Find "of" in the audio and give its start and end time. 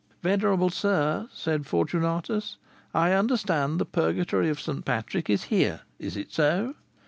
4.49-4.59